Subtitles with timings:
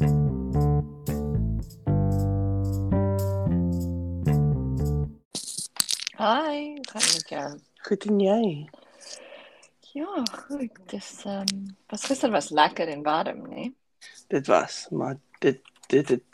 [0.00, 0.12] Hi, hoe
[6.88, 7.58] gaan dit met jou?
[7.76, 8.68] Goed en jy?
[9.92, 10.78] Ja, goed.
[10.88, 13.72] Ehm um, was gister was lekker en warm, né?
[14.26, 16.24] Dit was, maar dit dit het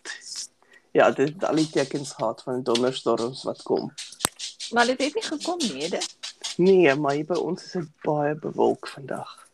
[0.90, 3.92] ja, dit het al die tekens gehad van donderstorms wat kom.
[4.70, 6.16] Maar dit het nie gekom nie, dit.
[6.56, 9.48] Nee, maar hier by ons is dit baie bewolk vandag.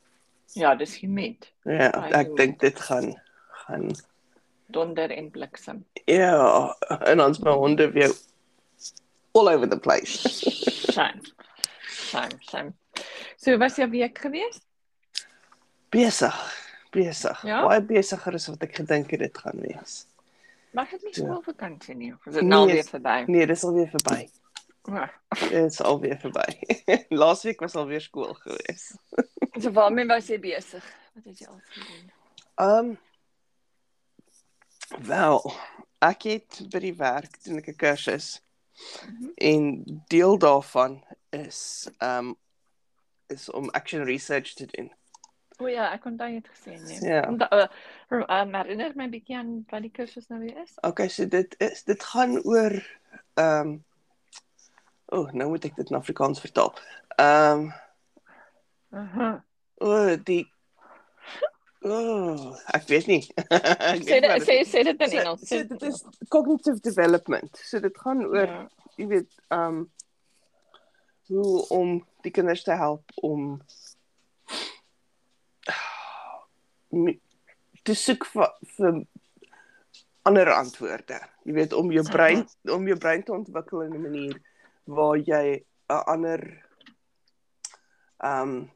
[0.52, 1.52] Ja, dis humid.
[1.62, 2.36] Ja, ek goed.
[2.36, 3.20] dink dit gaan
[3.66, 3.90] gaan
[4.72, 5.84] Donder en bliksem.
[6.06, 8.12] ja, en ons my honde weer
[9.34, 10.22] all over the place.
[10.92, 11.20] Shame.
[11.88, 12.72] Shame, shame.
[13.36, 14.60] So was jy week gewees?
[15.92, 16.36] Besig,
[16.94, 17.42] besig.
[17.44, 17.62] Ja?
[17.66, 20.06] Baie besiger as wat ek gedink het dit gaan wees.
[20.72, 21.20] Maar het nie Ja.
[21.24, 22.12] skoolvakansie nie.
[22.14, 23.24] of Is dit nou Nee, weer verby?
[23.26, 24.28] Nee, dis alweer verby.
[24.88, 25.10] Ja.
[25.40, 26.46] Dit is alweer verby.
[27.20, 28.94] Laasweek was alweer skool gewees.
[29.60, 30.84] So waarmee was jy besig?
[31.14, 32.12] Wat het jy al gedoen?
[32.56, 32.98] Ehm um,
[34.98, 35.52] wel,
[35.98, 38.42] ek het by die werk doen ek 'n kursus.
[39.06, 39.30] Mhm.
[39.34, 42.34] En deel daarvan is um,
[43.26, 44.92] is om action research te doen.
[45.58, 47.00] O ja, ek jy het gesê nee.
[47.00, 47.28] Ja.
[47.28, 47.68] Onthou, uh,
[48.10, 50.72] uh, uh, herinner my bietjie aan wat die kursus nou weer is.
[50.80, 52.72] Okay, so dit is dit gaan oor
[53.34, 53.84] ehm um,
[55.12, 56.70] O, oh, nou moet ek dit in Afrikaans vertaal.
[57.20, 57.72] Ehm um,
[58.96, 59.44] Aha.
[59.84, 60.46] o, oh, die
[61.84, 63.22] oh, ek weet nie.
[63.50, 65.48] ek Sê dit sê sê dit in So- Engels.
[65.48, 67.56] So dit is cognitive development.
[67.64, 68.68] So dit gaan oor Ja.
[68.96, 69.90] jy weet, ehm um,
[71.32, 73.62] hoe om die kinders te help om
[77.82, 78.98] te soek vir, vir
[80.28, 81.18] ander antwoorde.
[81.48, 84.36] Jy weet om jou brein om jou brein te ontwikkel in 'n manier
[84.86, 86.40] waar jy 'n ander
[88.22, 88.70] ehm um,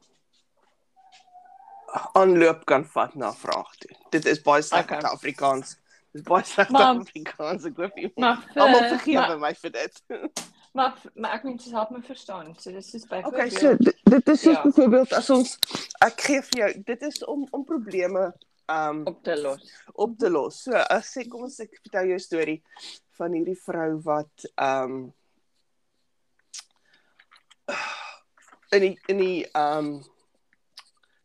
[2.14, 3.96] aanloop kan vat na 'n vraag toe.
[4.10, 4.98] Dit is baie sleg Okay.
[4.98, 5.10] okay.
[5.10, 5.76] Afrikaans.
[6.12, 7.64] Dit is baie sleg Afrikaans.
[7.64, 8.10] Ek hoop jy
[8.56, 10.02] almal vergewe my vir dit.
[10.76, 12.54] maar maar ek moet dit help my verstaan.
[12.58, 14.62] So dis is Okay, byvoorbeeld so dit, dit is soos Ja.
[14.62, 15.58] byvoorbeeld as ons
[16.04, 18.32] ek gee vir jou dit is om om probleme
[18.68, 19.72] um op te los.
[19.94, 20.62] op te los.
[20.62, 22.62] So as sê kom ons ek vertel jou 'n storie
[23.18, 25.12] van hierdie vrou wat um
[28.72, 30.04] in die in die um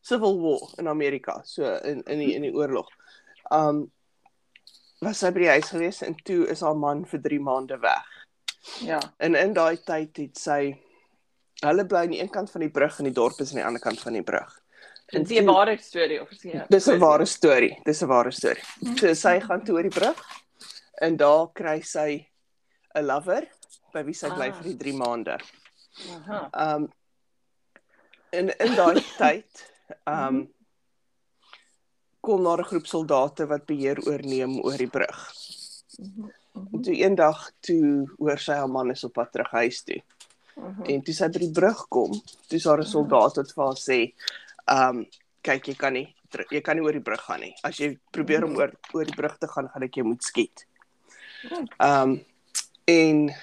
[0.01, 2.87] Civil War in Amerika, so in in die in die oorlog.
[3.51, 3.91] Um
[5.01, 8.05] was sy by die huis gewees en toe is haar man vir 3 maande weg.
[8.85, 8.99] Ja.
[9.19, 10.75] En in daai tyd het sy
[11.61, 13.65] hulle bly aan die een kant van die brug en die dorp is aan die
[13.65, 14.59] ander kant van die brug.
[15.13, 16.69] En dis 'n ware storie of is dit?
[16.69, 17.79] Dis 'n ware storie.
[17.85, 18.63] Dis 'n ware storie.
[18.97, 20.21] So sy gaan toe oor die brug
[21.01, 22.27] en daar kry sy
[22.95, 23.47] 'n lover
[23.93, 24.53] by wie sy bly Ah.
[24.53, 25.37] vir die 3 maande.
[26.15, 26.49] Aha.
[26.75, 26.91] Um
[28.31, 29.70] en in daai tyd
[30.05, 30.47] um Mhm.
[32.21, 35.31] kom daar 'n groep soldate wat beheer oorneem oor die brug.
[35.97, 39.83] Mhm, En mhm, toe eendag toe hoor sy haar man is op pad terug huis
[39.83, 40.01] toe.
[40.55, 40.83] mhm.
[40.85, 42.11] En toe sy by die brug kom,
[42.47, 44.13] toe is daar 'n soldaat wat vir haar sê,
[44.67, 45.05] "Um
[45.41, 46.15] kyk, jy kan nie
[46.49, 47.55] jy kan nie oor die brug gaan nie.
[47.63, 50.65] As jy probeer om oor oor die brug te gaan, gaan ek jou moet skiet."
[51.41, 51.67] Hmm.
[51.79, 52.25] Um
[52.87, 53.33] en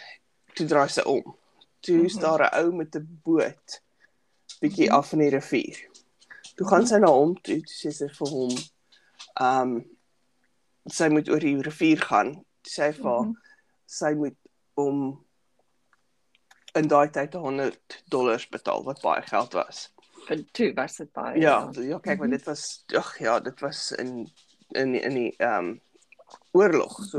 [0.54, 1.36] toe draai sy om.
[1.80, 2.04] Toe Mhm.
[2.06, 3.80] is daar 'n ou met 'n boot
[4.60, 4.94] bietjie Mhm.
[4.94, 5.76] af in die rivier.
[6.58, 8.54] Toe gaan sy na hom toe, toe sê sy vir hom,
[9.44, 9.76] um
[10.90, 12.32] sy moet oor die rivier gaan.
[12.64, 13.34] Toe sê hy vir haar, Mhm.
[13.86, 14.36] sy moet
[14.76, 15.24] om
[16.74, 19.88] in daai tyd 100 dollars betaal wat baie geld was.
[20.28, 21.40] Vir toe was dit baie.
[21.40, 22.36] Ja, ja kyk maar Mhm.
[22.36, 24.28] dit was ag ja, dit was in
[24.74, 25.80] in in die ehm um,
[26.52, 26.98] oorlog.
[27.04, 27.18] So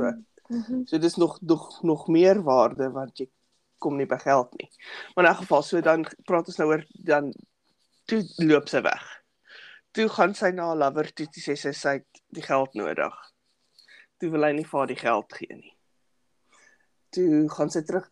[0.49, 0.85] Mhm.
[0.85, 3.29] so dis nog nog nog meer waarde want jy
[3.79, 4.69] kom nie by geld nie.
[5.15, 7.33] Maar in 'n geval so dan praat ons nou oor dan
[8.05, 9.18] toe loop sy weg.
[9.91, 13.15] Toe gaan sy na haar lover toe, toe sê sy sy het die geld nodig.
[14.19, 15.73] Toe wil hy nie vir haar die geld gee nie.
[17.15, 18.09] Toe gaan sy terug.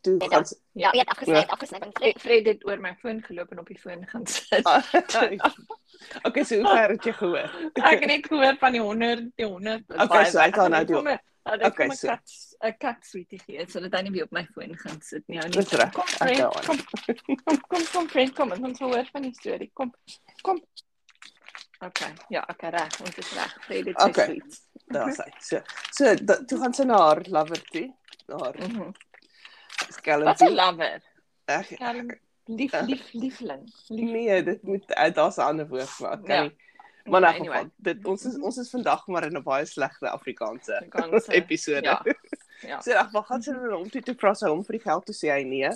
[0.00, 0.28] Toe Ja.
[0.32, 1.40] gaan sy Ja, het afgesny, Ja.
[1.40, 1.46] ja.
[1.52, 1.78] afgesny.
[1.98, 4.64] Fred, Fred het oor my foon geloop en op die foon gaan sit.
[6.24, 7.50] Okay, so hoe ver het jy gehoor?
[7.74, 9.84] Ek het net gehoor van die 100, die 100.
[10.00, 11.10] Okay, so het haar nou Kom,
[11.50, 12.16] Hulle het Okay, so-
[12.64, 15.38] 'n kat sweetie gee sodat hy nie weer op my foon gaan sit nie.
[15.40, 15.56] Ou nie.
[15.56, 15.92] Dis reg.
[15.92, 16.64] Kom, Ek Fred, hou aan.
[16.64, 16.78] kom,
[17.44, 19.70] kom, kom, kom, Fred, kom, ons wil hoor van die storie.
[19.74, 19.92] Kom,
[20.42, 20.60] kom.
[21.82, 23.54] Okay, ja, okay, reg, ons is reg.
[23.68, 24.24] Het sy Okay.
[24.26, 24.60] sweets.
[24.86, 25.24] Daar sy.
[25.40, 25.60] So,
[25.96, 27.86] so da, toe gaan sy na haar lover toe,
[28.28, 28.90] haar Mhm.
[29.90, 31.00] skelm Wat 'n lover.
[31.46, 31.70] Ag,
[32.46, 33.62] lief, lief, liefling.
[33.88, 34.10] lief.
[34.10, 36.50] nee, dit moet uh, daar's 'n ander woord ek kan Ja.
[37.04, 40.08] Maar Okay, elk geval, dit ons is ons is vandag maar in 'n baie slegte
[40.10, 41.82] Afrikaanse Afrikaanse, episode.
[41.82, 42.02] Ja.
[42.60, 42.80] Ja.
[42.80, 45.06] So ag, wat gaan sy nou om toe toe vra sy hom vir die geld
[45.06, 45.70] toe sê hy nee.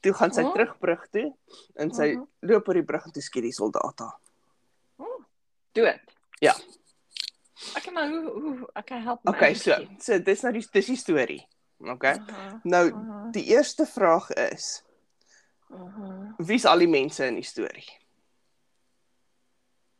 [0.00, 0.52] Toe gaan sy Oh.
[0.52, 1.32] terug brug toe
[1.76, 2.26] en sy Mhm.
[2.40, 4.14] loop oor die brug en toe skiet die soldaat haar.
[5.76, 6.00] Dood.
[7.76, 9.32] Okay, maar hoe hoe okay, help my.
[9.32, 11.40] Okay, so so dis nou die dis die storie.
[11.80, 12.16] Okay.
[12.18, 14.82] Aha, Nou aha, die eerste vraag is
[15.72, 16.34] aha.
[16.38, 17.86] wie's al die mense in die storie?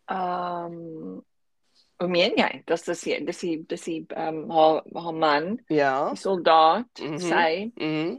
[0.06, 1.23] Ehm
[1.96, 2.62] Hoe meen jy?
[2.69, 6.11] Dis dis die- dis die dis die ehm haar haar man, Ja.
[6.11, 7.19] die soldaat, Mhm.
[7.19, 8.19] sy, Mhm.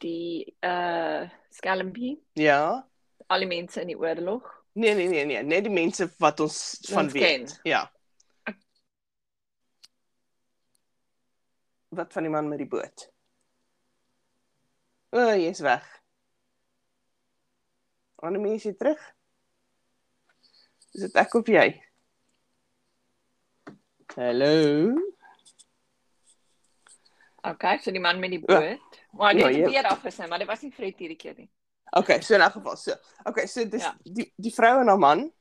[0.00, 2.88] die uh skelmpie, Ja.
[3.28, 4.61] al die mense in die oorlog.
[4.72, 7.22] Nee nee nee nee, net die mense wat ons van Ons weet.
[7.22, 7.58] ken.
[7.68, 7.82] Ja.
[11.92, 13.08] Wat van die man met die boot?
[15.12, 15.84] O, oh, jy's weg.
[18.22, 19.00] Annelie, is jy terug?
[20.96, 21.66] Is dit ek of jy?
[24.14, 24.94] Hallo.
[27.42, 29.00] Okay, so die man met die boot.
[29.18, 31.50] Maar dit het weer afgesny, maar dit was nie Fred hierdie keer nie.
[31.94, 32.92] Okay, so in 'n geval, so.
[33.24, 33.94] Okay, so dis Ja.
[34.04, 35.32] die die vrou en haar man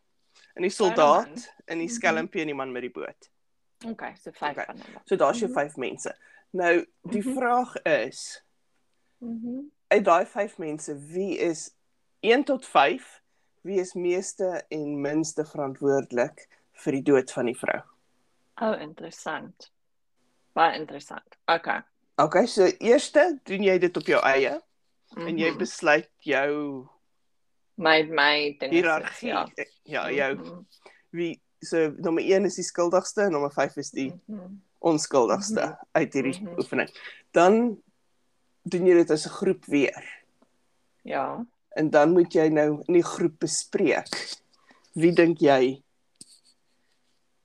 [0.55, 1.93] en die soldaat en die Mhm.
[1.95, 3.29] skelmpie en die man met die boot.
[3.85, 4.65] Okay, so vyf Okay.
[4.65, 5.01] van hulle.
[5.05, 5.59] So daar's jou Mhm.
[5.59, 6.15] vyf mense.
[6.51, 7.33] Nou, die Mhm.
[7.33, 8.43] vraag is
[9.19, 9.59] Mhm.
[9.87, 11.71] uit daai vyf mense, wie is
[12.21, 13.21] 1 tot 5,
[13.63, 17.81] wie is meeste en minste verantwoordelik vir die dood van die vrou?
[18.61, 19.71] Oh, interessant.
[20.53, 21.37] Baie interessant.
[21.47, 21.81] Okay.
[22.17, 24.61] Okay, so eerste doen jy dit op jou eie
[25.17, 25.57] en jy Mhm.
[25.57, 26.87] besluit jou
[27.77, 29.27] my my ding is dit, hiërargie.
[29.27, 29.47] Ja.
[29.83, 30.65] Ja, jou Mhm.
[31.11, 34.59] wie so nommer 1 is die skuldigste en nommer 5 is die Mhm.
[34.79, 35.75] onskuldigste Mhm.
[35.91, 36.57] uit hierdie Mhm.
[36.59, 36.89] oefening.
[37.31, 37.81] Dan
[38.63, 40.23] doen jy dit as 'n groep weer.
[41.03, 41.45] Ja.
[41.75, 44.37] En dan moet jy nou in die groep bespreek.
[44.93, 45.81] Wie dink jy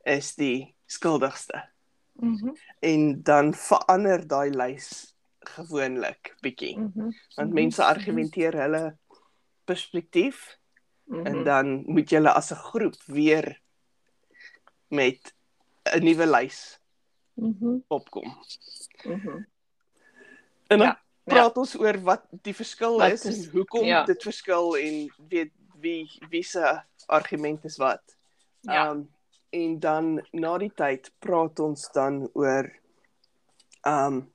[0.05, 1.69] is die skuldigste?
[2.13, 2.55] Mhm.
[2.81, 5.15] En dan verander daai lys
[5.48, 6.78] gewoonlik bietjie.
[6.78, 7.10] Mhm.
[7.37, 7.54] Want Mhm.
[7.54, 8.96] mense argumenteer hulle
[9.64, 10.58] perspektief
[11.04, 11.26] Mhm.
[11.26, 13.60] en dan moet julle as 'n groep weer
[14.88, 15.34] met
[15.94, 16.78] 'n nuwe lys
[17.34, 17.76] Mhm.
[17.88, 18.37] opkom.
[19.04, 19.43] Mhm.
[20.69, 24.04] En dan Ja, praat ons oor wat die verskil Wat is, is- en hoekom ja.
[24.04, 28.16] dit verskil en weet wie wie se argument is wat.
[28.60, 28.90] Ja.
[28.90, 29.10] Um
[29.50, 32.72] en dan na die tyd praat ons dan oor
[33.87, 34.32] um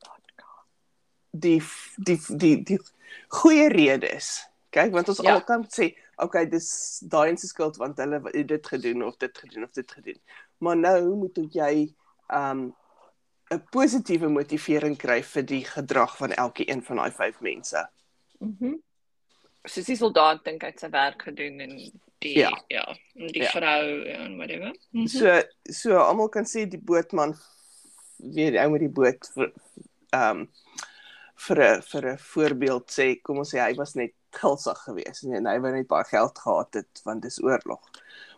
[1.31, 1.61] die
[1.97, 2.79] die die die
[3.27, 4.45] goeie redes.
[4.71, 5.33] Kyk, want ons Ja.
[5.33, 9.37] al kan sê, okay, dis daai se skuld want hulle het dit gedoen of dit
[9.37, 10.19] gedoen of dit gedoen.
[10.59, 11.93] Maar nou moet jy
[12.33, 12.73] um
[13.51, 17.89] 'n positiewe motivering kry vir die gedrag van elke een van daai vyf mense.
[18.39, 18.75] Mhm.
[19.65, 21.75] Soos die soldaat dink hy het sy werk gedoen en
[22.19, 22.49] die Ja.
[22.69, 23.49] ja, die Ja.
[23.49, 24.73] vrou en whatever.
[24.91, 25.07] Mhm.
[25.07, 27.35] So so almal kan sê die bootman
[28.17, 29.29] weer ou met die boot
[30.13, 30.45] ehm
[31.47, 35.45] vir 'n vir 'n voorbeeld sê kom ons sê hy was net gulsig geweest en
[35.45, 37.81] hy wou net baie geld gehad het want dis oorlog.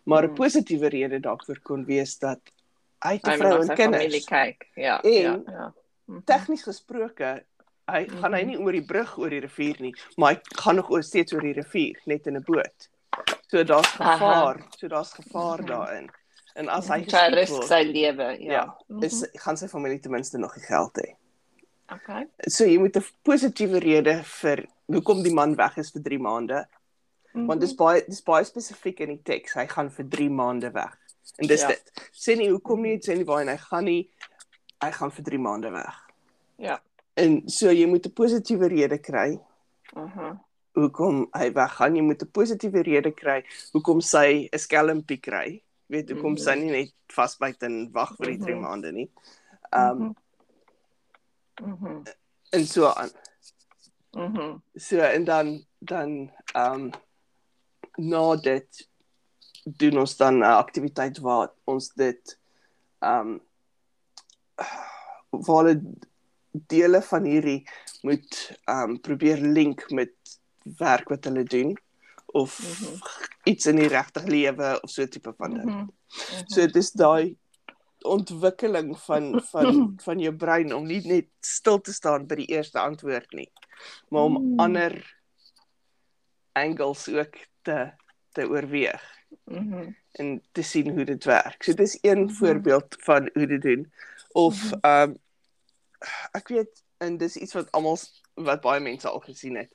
[0.06, 0.36] Maar 'n Mm.
[0.36, 2.40] positiewe rede daarvoor kon wees dat
[3.04, 4.26] hy Hy vrou en kinders.
[4.26, 4.70] kyk.
[4.76, 5.02] Ja.
[5.04, 5.74] En ja, ja.
[6.06, 6.20] Mhm.
[6.26, 7.44] Tegnies gesproke
[7.88, 8.48] hy gaan hy Mhm.
[8.48, 11.42] nie oor die brug oor die rivier nie, maar hy gaan nog oor steeds oor
[11.42, 12.90] die rivier net in 'n boot.
[13.48, 14.18] So daar's Aha.
[14.18, 15.68] gevaar, so daar's gevaar Mhm.
[15.68, 16.10] daarin.
[16.56, 17.10] En as hy Mhm.
[17.10, 18.52] sy geskiet word, sy lewe, ja.
[18.52, 19.04] Ja, Mhm.
[19.04, 21.16] is gaan sy familie ten minste nog die geld hê.
[21.94, 22.28] Okay.
[22.48, 26.66] So jy moet 'n positiewe rede vir hoekom die man weg is vir 3 maande,
[27.34, 29.54] want dis baie dis baie spesifiek in die teks.
[29.54, 30.98] Hy gaan vir 3 maande weg.
[31.40, 31.68] En dis Ja.
[31.68, 31.92] dit.
[32.14, 34.10] Sê nie hoekom nie, sê nie waar en hy gaan nie.
[34.82, 35.96] Hy gaan vir 3 maande weg.
[36.58, 36.80] Ja.
[37.16, 39.40] En so jy moet 'n positiewe rede kry
[39.96, 40.38] Mhm.
[40.76, 41.96] hoekom hy weggaan.
[41.96, 45.62] Jy moet 'n positiewe rede kry hoekom sy 'n skelmpie kry.
[45.90, 48.62] Weet hoekom sy nie net vasbyt en wag vir die 3 Mhm.
[48.62, 49.10] maande nie.
[49.72, 50.16] Um
[51.62, 52.02] Mhm.
[52.50, 53.10] en so aan.
[54.12, 54.58] Mhm.
[54.76, 56.92] So en dan dan ehm um,
[57.96, 58.90] na dit
[59.64, 62.40] doen ons dan 'n aktiwiteit waar ons dit
[63.00, 63.42] ehm um,
[65.30, 65.82] waar hulle
[66.52, 67.64] dele van hierdie
[68.02, 70.14] moet ehm um, probeer link met
[70.64, 71.78] werk wat hulle doen
[72.26, 72.96] of Mhm.
[73.44, 75.70] iets in die regte lewe of so tipe van ding.
[75.70, 75.88] Mhm.
[76.48, 77.38] So dis daai
[78.04, 79.74] ontwikkeling van van
[80.06, 83.50] van jou brein om nie net stil te staan by die eerste antwoord nie,
[84.10, 84.60] maar om Mm.
[84.60, 84.96] ander
[86.54, 87.92] angles ook te
[88.34, 89.02] te oorweeg
[89.46, 89.90] Mhm.
[90.12, 91.64] en te sien hoe dit werk.
[91.64, 92.34] So dis een Mhm.
[92.34, 93.94] voorbeeld van hoe dit doen
[94.32, 94.80] of Mhm.
[94.82, 95.18] ehm um,
[96.32, 97.98] ek weet en dis iets wat almal
[98.34, 99.74] wat baie mense al gesien het.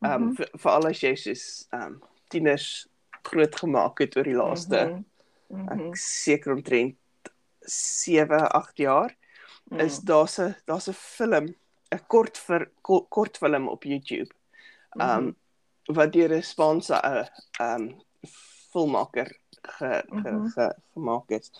[0.00, 0.34] Ehm um, Mhm.
[0.34, 2.86] vir veral as jy soos ehm um, tieners
[3.22, 5.02] groot gemaak het oor die laaste Mhm.
[5.62, 5.88] Mhm.
[5.90, 6.96] ek seker omtrent
[7.64, 9.16] 7, 8 jaar
[9.78, 11.54] is daar's 'n daar's 'n film,
[11.94, 14.30] 'n kort vir ko- kort film op YouTube.
[15.00, 15.34] Um Mhm.
[15.94, 17.26] wat deur 'n Spaanse uh,
[17.74, 18.02] um
[18.70, 20.48] filmmaker ge, ge, Mhm.
[20.48, 21.50] ge, gemaak is.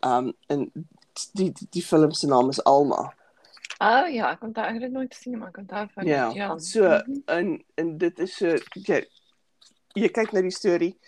[0.00, 0.70] Um en
[1.34, 3.14] die die, die film se naam is Alma.
[3.80, 6.30] Oh ja, ek ek het dit nooit gesien maar ek onthou van Ja.
[6.34, 6.58] ja.
[6.58, 7.22] So Mhm.
[7.26, 9.06] en en dit is so jy
[9.94, 10.98] jy kyk na die storie.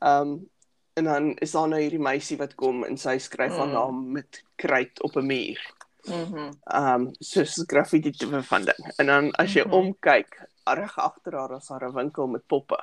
[0.00, 0.50] Um
[0.94, 3.72] en dan is daar nou hierdie meisie wat kom en sy skryf haar Mm.
[3.72, 5.60] naam met kruit op 'n muur.
[6.04, 6.50] Mhm.
[6.74, 8.92] um soos graffiti tipe van ding.
[8.98, 9.72] En dan as jy Mhm.
[9.72, 12.78] omkyk, reg agter haar is daar 'n winkel met poppe.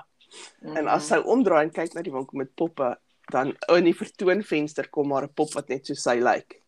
[0.61, 0.77] Mhm.
[0.77, 2.97] En as sy omdraai en kyk na die winkel met poppe,
[3.31, 6.61] dan in die vertoonvenster kom maar 'n pop wat net so sy lyk.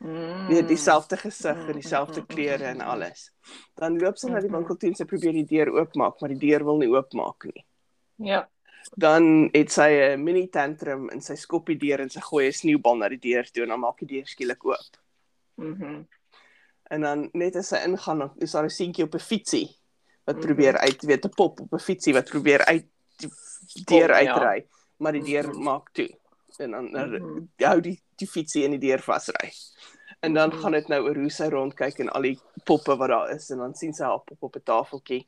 [0.00, 0.46] mm.
[0.48, 2.80] Weer dieselfde gesig Mm, en dieselfde mm, klere mm, en mm.
[2.82, 3.32] alles.
[3.74, 6.38] Dan loop sy na die winkel toe en sy probeer die deur oopmaak, maar die
[6.48, 7.64] deur wil nie oopmaak nie.
[8.16, 8.48] Ja.
[8.96, 12.52] Dan het sy 'n mini tantrum en sy skop die deur en sy gooi 'n
[12.52, 14.96] sneeubal na die deur toe en dan maak die deur skielik oop.
[15.56, 16.04] Mhm.
[16.90, 19.76] En dan net as sy ingaan, is daar 'n seentjie op 'n fietsie
[20.24, 20.46] wat Mhm.
[20.46, 22.86] probeer uit weet 'n pop op 'n fietsie wat probeer uit
[23.18, 23.30] die
[23.84, 24.34] deur Kom, ja.
[24.34, 24.66] uitry,
[24.98, 25.62] maar die deur Mhm.
[25.62, 26.08] maak toe.
[26.58, 27.46] En dan dan Mhm.
[27.56, 29.52] hou die die fietsie in die deur vasry.
[30.20, 30.58] En dan Mhm.
[30.60, 33.58] gaan dit nou oor hoe sy rondkyk en al die poppe wat daar is en
[33.58, 35.26] dan sien sy haar pop op 'n tafeltjie.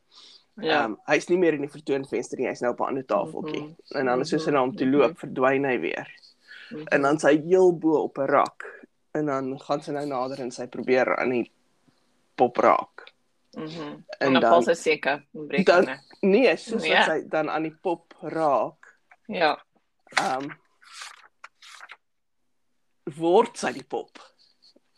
[0.63, 0.85] Ja.
[0.85, 3.63] Ehm hy's nie meer in die vertoonvenster nie, hy's nou op 'n ander tafeltjie.
[3.63, 3.97] Mhm.
[3.99, 4.97] En dan as sy na hom toe Mhm.
[4.97, 6.07] loop, verdwyn hy weer.
[6.71, 6.87] Mhm.
[6.93, 8.65] En dan sy heel bo op 'n rak.
[9.13, 11.51] En dan gaan sy nou nader en sy probeer aan die
[12.37, 13.13] pop raak.
[13.57, 13.81] Mhm.
[13.81, 16.99] En En dan val sy seker breek Dan- dan, Nee, soos Ja.
[16.99, 19.59] wat sy dan aan die pop raak, Ja.
[20.19, 20.53] ehm um,
[23.17, 24.19] word sy die pop.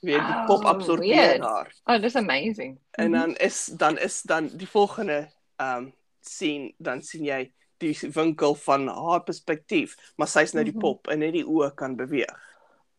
[0.03, 1.45] Weet die Oh, pop absorbeer weird.
[1.45, 1.73] haar.
[1.87, 2.79] Oh, dis amazing.
[2.99, 5.29] En dan is dan is dan die volgende
[5.63, 5.91] ehm um,
[6.23, 7.41] sien dan sien jy
[7.83, 10.81] die winkel van haar perspektief, maar sy's nou die Mhm.
[10.85, 12.39] pop en net die oë kan beweeg.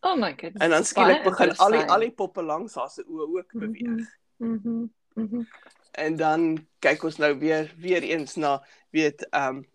[0.04, 0.60] Oh my goodness.
[0.64, 4.10] En dan skielik begin al die al die poppe langs haar se oë ook beweeg.
[4.38, 4.86] Mhm.
[5.16, 5.44] Mhm.
[5.92, 8.58] En dan kyk ons nou weer weer eens na
[8.92, 9.66] weet ehm um,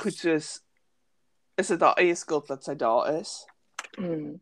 [0.00, 0.62] goed soos
[1.56, 3.44] is dit haar eie skuld dat sy daar is?
[3.98, 4.34] Mhm.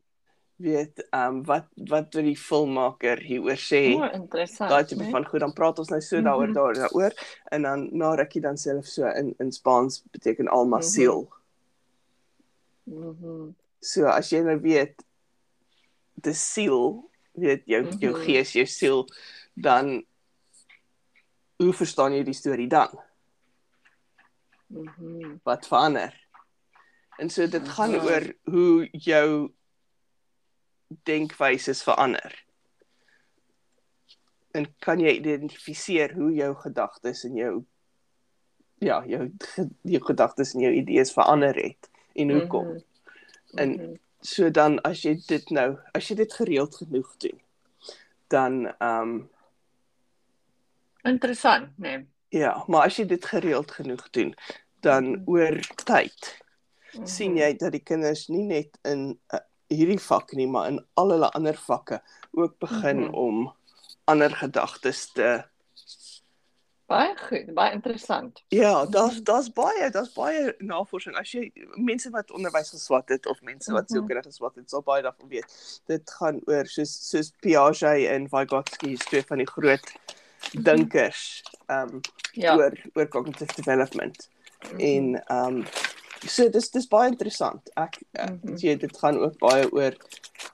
[0.63, 3.81] Weet ehm um, wat wat wil die filmmaker hieroor sê?
[3.97, 4.71] Oh, interessant.
[4.71, 5.11] Daai tipe nee?
[5.11, 6.55] van goed, dan praat ons nou so daaroor Mhm.
[6.59, 7.13] daar daaroor
[7.51, 10.87] en dan na rukkie dan self so in in Spaans beteken alma Mhm.
[10.87, 11.33] siel.
[12.85, 13.49] Mhm.
[13.81, 15.03] So as jy nou weet
[16.23, 18.23] die siel, weet jou jou Mhm.
[18.25, 19.07] gees, jou siel,
[19.55, 20.05] dan
[21.59, 22.89] hoe verstaan jy die storie dan?
[24.73, 25.41] Mhm.
[25.45, 26.15] wat verander.
[27.19, 28.07] En so dit gaan Mhm.
[28.07, 29.51] oor hoe jou
[31.03, 32.45] denkwyses verander.
[34.53, 37.65] En kan jy identifiseer hoe jou gedagtes en jou
[38.79, 39.31] ja, jou
[39.83, 42.67] jou gedagtes en jou idees verander het en hoekom.
[42.69, 43.59] Mhm.
[43.59, 43.95] En Mhm.
[44.25, 47.41] So dan as jy dit nou, as jy dit gereeld genoeg doen,
[48.29, 49.31] dan ehm um,
[51.03, 52.07] Interessant, nee.
[52.29, 54.35] ja, maar as jy dit gereeld genoeg doen,
[54.81, 55.23] dan Mhm.
[55.27, 56.39] oor tyd
[56.95, 57.07] Mhm.
[57.07, 59.41] sien jy dat die kinders nie net in uh,
[59.75, 62.03] hierdie vak nie, maar in al hulle ander vakke
[62.33, 63.15] ook begin Mhm.
[63.15, 63.53] om
[64.05, 65.45] ander gedagtes te
[66.93, 68.43] baie goed, baie interessant.
[68.53, 71.17] Ja, daar's daar's baie, daar's baie navorsing.
[71.17, 71.47] As jy
[71.81, 73.93] mense wat onderwys geswat het of mense wat Mhm.
[73.95, 75.81] sielkunde geswat het, sal baie daarvan weet.
[75.87, 79.93] Dit gaan oor soos soos Piaget en Vygotsky, twee van die groot
[80.53, 82.01] dinkers, ehm um,
[82.33, 82.57] Ja.
[82.57, 84.29] oor oor cognitive development.
[84.73, 84.81] Mhm.
[84.81, 85.65] En ehm um,
[86.27, 87.71] so dis dis baie interessant.
[87.77, 88.79] Ek mm -hmm.
[88.79, 89.93] dit gaan ook baie oor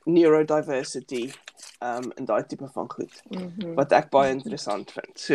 [0.05, 1.33] neurodiversity
[1.79, 3.75] ehm um, en daai tipe van goed Mhm.
[3.75, 5.21] wat ek baie interessant vind.
[5.21, 5.35] So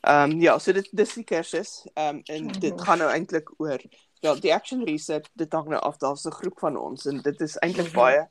[0.00, 2.84] ehm um, ja, so dit dis die kursus ehm um, en dit Mhm.
[2.84, 3.78] gaan nou eintlik oor
[4.20, 7.40] wel die action research dit hang nou af daar's 'n groep van ons en dit
[7.40, 7.94] is eintlik Mhm.
[7.94, 8.28] baie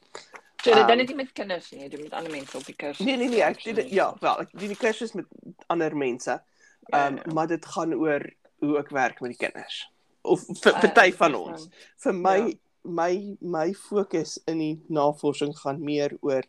[0.63, 2.65] So dit Ehm, dan net nie met kinders nie, jy doen met ander mense op
[2.65, 3.05] die kursus.
[3.05, 5.25] Nee nee nee, ek doen dit ja, wel, ek doen die kursus met
[5.67, 6.31] ander mense.
[6.31, 7.23] Ja, Ehm ja.
[7.25, 9.91] um, maar dit gaan oor hoe ek werk met die kinders.
[10.23, 11.69] Of vir Ah, party van ons.
[12.03, 12.53] Vir my Ja.
[12.85, 16.43] my my fokus in die navorsing gaan meer oor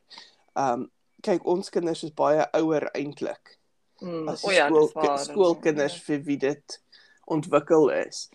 [0.57, 0.91] ehm um,
[1.23, 3.59] kyk ons kinders is baie ouer eintlik
[4.03, 4.29] Mm.
[4.29, 5.19] as O ja, skool waar.
[5.19, 6.79] skoolkinders vir wie dit
[7.27, 8.29] ontwikkel is.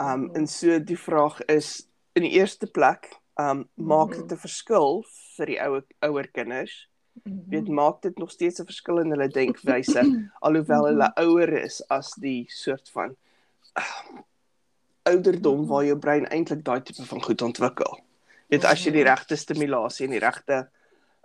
[0.00, 0.36] Ehm um, Mhm.
[0.36, 1.86] en so die vraag is
[2.16, 4.16] in die eerste plek ehm um, maak Mhm.
[4.22, 5.04] dit 'n verskil
[5.36, 6.88] vir die ouer ouer kinders?
[7.24, 7.50] Mhm.
[7.50, 10.02] weet maak dit nog steeds 'n verskil in hulle denkwyse
[10.42, 13.16] alhoewel hulle ouer is as die soort van
[13.78, 14.20] uh,
[15.04, 15.68] ouderdom Mhm.
[15.68, 18.00] waar jou brein eintlik daai tipe van goed ontwikkel.
[18.48, 19.08] Weet as jy die Mhm.
[19.08, 20.68] regte stimulasie en die regte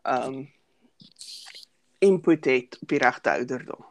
[0.05, 0.49] ehm um,
[1.99, 3.85] input het op die regte ouderdom.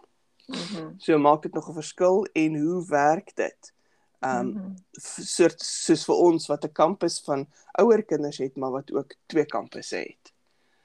[0.47, 0.93] Mhm.
[0.99, 3.73] So maak dit nog 'n verskil en hoe werk dit?
[4.21, 4.77] Ehm um, Mhm.
[4.93, 9.45] soort soos vir ons wat 'n kampus van ouer kinders het maar wat ook twee
[9.47, 10.33] kampusse het.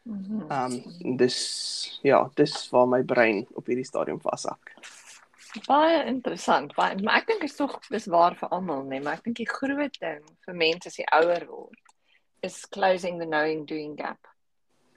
[0.03, 0.41] Mhm.
[0.51, 4.73] Ehm um, dis ja, dis waar my brein op hierdie stadium vashak.
[5.67, 6.73] Baie interessant.
[6.75, 9.49] Baie, maar ek dink is tog dis waar vir almal, nee, maar ek dink die
[9.49, 11.79] groot ding vir mense as jy ouer word
[12.43, 14.19] is closing the knowing doing gap.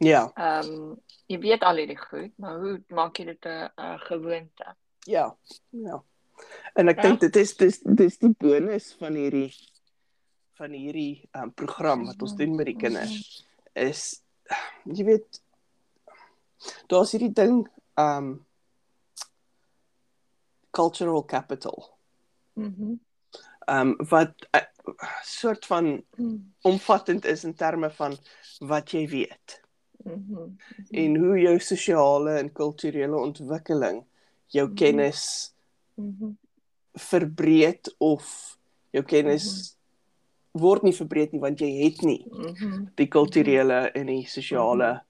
[0.01, 0.97] Ja, Ehm um,
[1.29, 4.75] jy weet al hierdie goed, maar hoe maak jy dit 'n 'n gewoonte?
[5.07, 5.37] ja,
[5.71, 6.03] ja.
[6.75, 7.03] En ek Ja.
[7.03, 9.53] dink dit is dis dis die bonus van hierdie
[10.59, 13.45] van hierdie um, program wat ons doen met die kinders
[13.75, 14.23] is
[14.85, 15.41] jy weet
[16.89, 18.45] daar's hierdie ding um
[20.77, 21.89] cultural capital
[22.55, 22.93] Mhm.
[23.69, 24.67] um wat 'n
[25.25, 26.37] soort van Mhm.
[26.63, 28.17] omvattend is in terme van
[28.61, 29.61] wat jy weet
[30.05, 30.49] Mhm.
[30.91, 34.05] en hoe jou sosiale en kulturele ontwikkeling
[34.47, 34.75] jou Mhm.
[34.77, 35.53] kennis
[35.95, 36.31] Mhm.
[36.95, 38.59] verbreed of
[38.91, 39.77] jou kennis
[40.53, 42.85] word nie verbreed nie want jy het nie Mhm.
[42.95, 45.03] die kulturele en die sosiale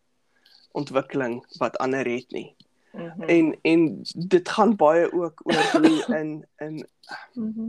[0.73, 2.57] ontwikkeling wat ander het nie.
[2.97, 3.23] Mhm.
[3.23, 6.87] En en dit gaan baie ook oor hoe in in
[7.35, 7.69] Mhm.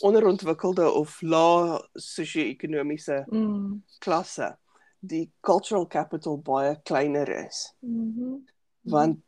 [0.00, 3.72] onderontwikkelde of lae sosio-ekonomiese Mhm.
[3.98, 4.56] klasse
[5.00, 8.34] die cultural capital baie kleiner is Mhm.
[8.82, 9.22] want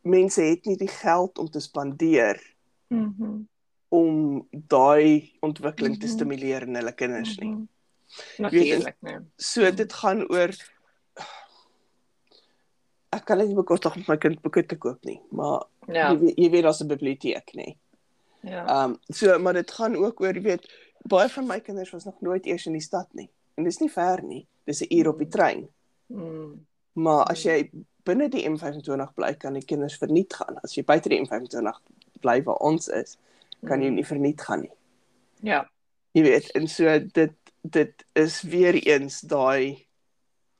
[0.00, 2.54] mense het nie die geld om te spandeer
[2.88, 3.40] Mhm.
[3.88, 6.14] om daai ontwikkeling te Mhm.
[6.14, 7.50] stimuleer in hulle kinders nie.
[7.50, 7.64] Mhm.
[8.38, 9.18] Natuurlik, nee.
[9.36, 10.50] So dit gaan oor
[13.26, 16.18] ek kan net nie bekostig om my kind boeke te koop nie, maar Ja, jy
[16.20, 17.74] weet jy weet daar's 'n biblioteek nê.
[18.42, 18.62] ja.
[18.66, 20.68] Ehm um, so maar dit gaan ook oor jy weet
[21.08, 23.28] baie van my kinders was nog nooit eers in die stad nie.
[23.56, 24.46] En dis nie ver nie.
[24.64, 25.68] Dis 'n uur op die trein.
[26.06, 26.66] Mm.
[26.92, 27.70] Maar as jy
[28.04, 30.58] binne die M25 bly, kan die kinders verniet gaan.
[30.62, 31.80] As jy buite die M25
[32.20, 33.16] bly waar ons is,
[33.66, 33.94] kan jy Mm.
[33.94, 34.70] nie verniet gaan nie.
[35.42, 35.68] Ja.
[36.14, 39.85] Jy weet, en so dit dit is weer eens daai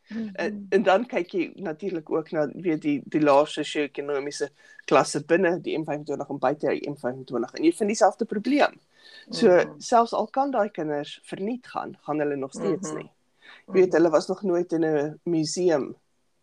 [0.09, 0.67] En, Mhm.
[0.71, 4.49] en dan kyk jy natuurlik ook na weet die die lae sosio-ekonomiese
[4.85, 8.79] klasse binne die M25 en buite die M25 en jy vind dieselfde probleem.
[9.31, 9.81] So Mhm.
[9.81, 12.97] selfs al kan daai kinders verniet gaan, gaan hulle nog steeds Mhm.
[12.99, 13.11] nie.
[13.67, 15.97] Jy weet hulle was nog nooit in 'n museum.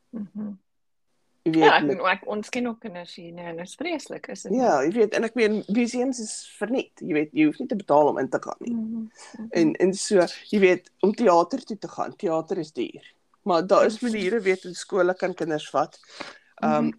[0.09, 0.57] Mhm.
[1.45, 3.75] Jy weet Ja, ek, met, ek, ons ken ook kinders hier nee, en dit is
[3.75, 4.53] vreeslik, is dit?
[4.53, 6.91] ja, jy weet en ek meen museums is verniet.
[6.99, 8.73] Jy weet jy hoef nie te betaal om in te gaan nie.
[8.73, 8.95] Mhm.
[9.37, 9.47] Mhm.
[9.51, 13.13] En en so, jy weet, om teater toe te gaan, teater is duur.
[13.43, 15.99] Maar daar is maniere weet in skole kan kinders vat
[16.63, 16.91] um Mhm.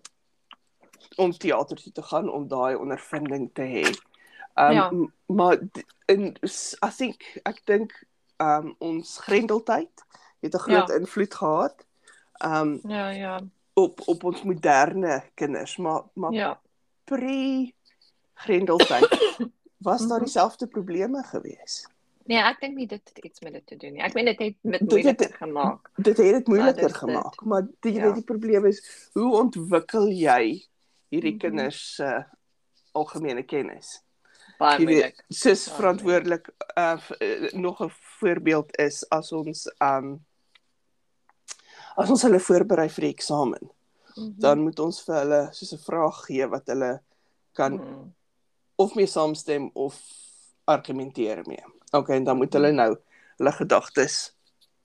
[1.17, 3.87] om teater toe te gaan om daai ondervinding te hê.
[4.55, 4.91] Um Ja.
[5.27, 5.59] maar
[6.07, 6.37] in
[6.85, 7.93] I think ek dink
[8.37, 10.05] um ons grendeltyd
[10.41, 10.95] het 'n groot Ja.
[10.95, 11.87] invloed gehad
[12.45, 13.41] um Ja, ja.
[13.75, 16.61] op op ons moderne kinders, maar maar Ja.
[17.05, 17.73] pre
[18.35, 19.09] grendeltyd
[19.79, 21.87] was daar dieselfde probleme gewees.
[22.27, 24.01] Nee, ek dink nie dit het iets met dit te doen nie.
[24.03, 25.91] Ek meen dit het met Dit het- moeiliker gemaak.
[25.97, 26.97] dit het dit moeiliker dit.
[26.97, 28.13] gemaak maar die Ja.
[28.13, 30.65] die probleem is hoe ontwikkel jy
[31.11, 31.39] hierdie Mhm.
[31.41, 32.25] kinders se uh,
[32.93, 34.01] algemene kennis
[34.59, 35.25] Baie moeilik.
[35.29, 40.25] Baie verantwoordelik uh, uh, nog 'n voorbeeld is as ons um
[41.97, 43.71] as ons hulle voorberei vir die eksamen
[44.17, 44.39] Mhm.
[44.39, 47.01] dan moet ons vir hulle soos 'n vraag gee wat hulle
[47.53, 48.09] kan Mhm.
[48.77, 50.01] of mee saamstem of
[50.67, 51.63] argumenteer mee.
[51.95, 52.97] Okay, en dan moet hulle nou
[53.37, 54.35] hulle gedagtes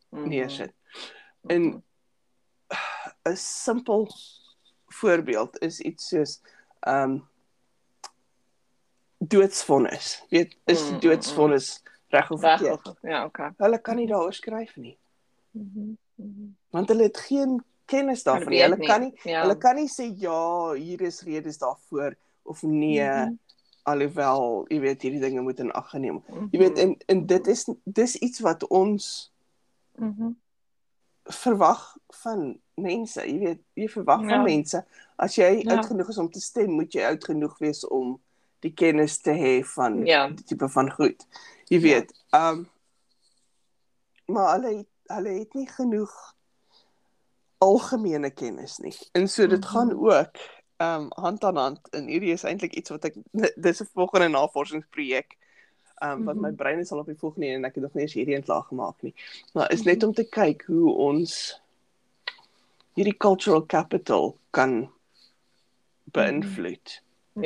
[0.09, 0.27] Mhm.
[0.29, 0.73] neersit.
[1.41, 1.51] Mhm.
[1.55, 1.83] En
[3.31, 4.07] 'n simpel
[4.87, 6.41] voorbeeld is iets soos
[6.79, 7.27] ehm um,
[9.17, 10.23] doodsvonnis.
[10.29, 12.93] Weet, is Mm, mm, doodsvonnis reg of verkeerd?
[13.01, 13.51] ja, okay.
[13.57, 14.97] Hulle kan nie daaroor skryf nie,
[15.51, 15.95] Mhm.
[16.15, 16.47] Mhm.
[16.69, 18.61] want hulle het geen kennis daarvan nie.
[18.61, 19.41] Hulle kan nie Ja.
[19.41, 23.35] hulle kan nie sê ja, hier is redes daarvoor of nee, Mhm.
[23.89, 26.21] Alhoewel jy weet hierdie dinge moet in ag geneem.
[26.27, 26.47] Mhm.
[26.51, 29.31] Jy weet en en dit is dis iets wat ons
[29.99, 30.31] Mhm.
[31.29, 33.21] verwag van mense.
[33.27, 34.27] Jy weet, jy verwag Ja.
[34.29, 34.85] van mense
[35.17, 35.75] as jy Ja.
[35.75, 38.19] oud genoeg is om te stem, moet jy oud genoeg wees om
[38.61, 40.29] die kennis te hê van Ja.
[40.29, 41.25] die tipe van goed.
[41.69, 42.69] Jy weet, ehm um,
[44.25, 46.35] maar hulle het, hulle het nie genoeg
[47.57, 48.95] algemene kennis nie.
[49.13, 49.67] En so dit Mhm.
[49.69, 50.35] gaan ook
[50.79, 53.15] ehm um, hand aan hand en hierdie is eintlik iets wat ek
[53.65, 55.37] dis 'n volgende navorsingsprojek
[56.01, 56.55] ehm um, wat my Mhm.
[56.55, 58.63] brein is al op die volgende en ek het nog nie eens hierdie een klaar
[58.63, 59.13] gemaak nie.
[59.53, 59.89] Maar is Mhm.
[59.89, 61.59] net om te kyk hoe ons
[62.95, 64.91] hierdie cultural capital kan
[66.11, 67.01] beïnvloed.
[67.33, 67.41] Ja.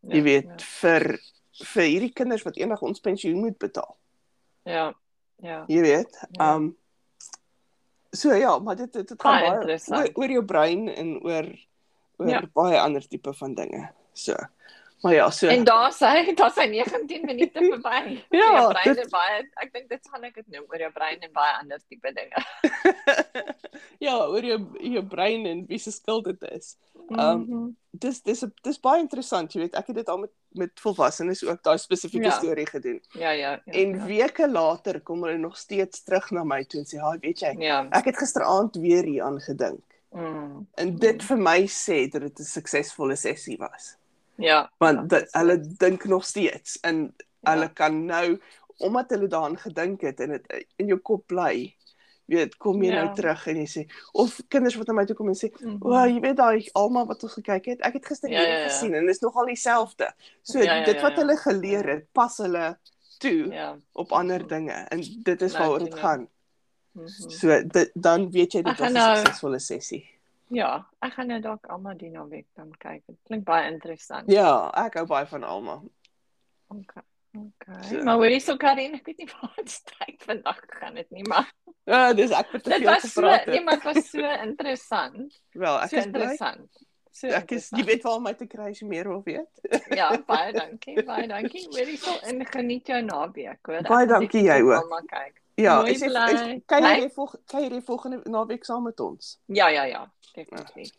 [0.00, 0.14] ja.
[0.14, 1.18] Jy weet vir
[1.58, 3.96] vir hierdie kinders wat eendag ons pensioen moet betaal.
[4.62, 4.94] Ja.
[5.42, 5.64] Ja.
[5.68, 6.18] Jy weet.
[6.38, 6.54] Ja.
[6.54, 6.76] Um
[8.12, 9.98] so ja, maar dit dit, dit Baie gaan baie interessant.
[10.16, 11.50] oor, oor jou brein en oor
[12.18, 12.42] oor Ja.
[12.54, 13.88] baie ander tipe van dinge.
[14.12, 14.34] So.
[15.02, 18.18] Maar ja, so En daar sê daar sy 19 minute verby.
[18.30, 20.90] Ja, jou brein dit- en baie ek dink dit gaan ek dit noem oor jou
[20.92, 22.42] brein en baie ander tipe dinge.
[24.06, 26.76] ja, oor jou jou brein en wie se skuld dit is.
[27.14, 27.68] Ehm, Mhm.
[27.90, 31.62] dis dis dis baie interessant, jy weet, ek het dit al met met volwassenes ook
[31.62, 32.30] daai spesifieke Ja.
[32.38, 33.00] storie gedoen.
[33.12, 33.50] Ja, ja.
[33.66, 34.04] ja En ja.
[34.06, 37.54] weke later kom hulle nog steeds terug na my toe en sê, "Haai, weet jy,
[37.58, 37.86] Ja.
[37.90, 40.66] ek het gisteraand weer hier aan gedink." Mm.
[40.74, 43.96] En dit vir my sê dat dit 'n suksesvolle sessie was.
[44.36, 44.70] Ja.
[44.78, 45.78] Want ja, dit dis hulle dit.
[45.78, 47.52] dink nog steeds en Ja.
[47.52, 48.40] hulle kan nou
[48.78, 51.74] omdat hulle daaraan gedink het en dit in jou kop bly.
[52.26, 53.04] Weet, kom jy Ja.
[53.04, 55.76] nou terug en jy sê of kinders wat na my toe kom en sê, Mhm.
[55.80, 58.68] "O, jy weet daai Alma wat ons gekyk het, ek het gister Ja, ja, ja.
[58.68, 61.18] gesien en dit is nogal dieselfde." So Ja, ja, dit ja, wat ja.
[61.18, 62.78] hulle geleer het, pas hulle
[63.18, 63.76] toe Ja.
[63.92, 66.28] op ander dinge en dit is Nou, waaroor dit gaan.
[66.98, 67.30] Mhm.
[67.30, 70.04] So dit dan weet jy dit was 'n nou- suksesvolle sessie.
[70.50, 73.02] Ja, ek gaan nou dalk almal die naweek dan kyk.
[73.06, 74.30] Dit klink baie interessant.
[74.32, 75.80] Ja, ek hou baie van Alma.
[76.68, 77.02] Okay.
[77.36, 77.82] Okay.
[77.90, 78.02] So.
[78.04, 81.52] Maar hoorie so Karin, ek weet nie waar dit strek vandag gaan dit nie, maar
[81.84, 83.46] Ja, dis ek het te dit veel was so, gepraat.
[83.46, 85.40] nee, maar dit was so interessant.
[85.52, 86.86] Wel, ek So is interessant.
[87.10, 89.48] So Ek is jy weet waar om my te kry as jy meer wil weet.
[89.98, 91.66] Ja, baie dankie, baie dankie.
[91.72, 93.82] Hoorie so en geniet jou naweek, hoor.
[93.82, 94.82] Baie dankie, jy ook.
[94.82, 95.40] Almal kyk.
[95.58, 96.12] Ja, Mooi is is-
[96.66, 96.92] kyk Hè?
[97.02, 99.38] jy volg kyk jy volgende naweek saam met ons.
[99.46, 100.92] Ja, ja, ja, definitief.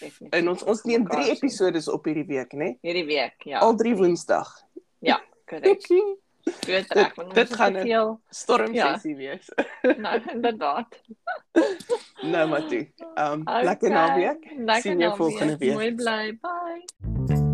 [0.00, 0.38] Definitief.
[0.40, 1.36] En ons ons neem Mekaar 3 sien.
[1.36, 2.78] episodes op hierdie week, né?
[2.82, 3.58] hierdie week, ja.
[3.58, 4.50] Al 3 Woensdag.
[5.46, 5.86] Korrek.
[6.66, 8.20] Dit reg, want dit gaan een- veel.
[8.30, 8.92] Storm Ja.
[8.92, 9.48] sessie wees.
[10.02, 11.00] Nou, inderdaad.
[12.22, 12.88] nou maar toe.
[13.14, 13.64] Um Okay.
[13.64, 14.42] lekker naweek.
[14.82, 15.72] Sien jou volgende week.
[15.72, 16.38] Mooi bly.
[16.40, 17.50] Bye.